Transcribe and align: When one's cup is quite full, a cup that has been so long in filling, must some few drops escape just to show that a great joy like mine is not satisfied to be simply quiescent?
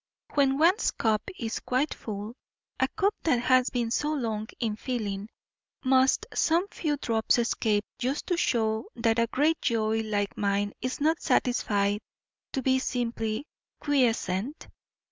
When 0.33 0.57
one's 0.57 0.89
cup 0.89 1.21
is 1.37 1.59
quite 1.59 1.93
full, 1.93 2.33
a 2.79 2.87
cup 2.87 3.13
that 3.21 3.39
has 3.41 3.69
been 3.69 3.91
so 3.91 4.11
long 4.13 4.47
in 4.59 4.75
filling, 4.75 5.29
must 5.85 6.25
some 6.33 6.67
few 6.69 6.97
drops 6.97 7.37
escape 7.37 7.85
just 7.99 8.25
to 8.25 8.35
show 8.35 8.85
that 8.95 9.19
a 9.19 9.27
great 9.27 9.61
joy 9.61 10.01
like 10.01 10.35
mine 10.35 10.73
is 10.81 11.01
not 11.01 11.21
satisfied 11.21 11.99
to 12.53 12.63
be 12.63 12.79
simply 12.79 13.45
quiescent? 13.79 14.67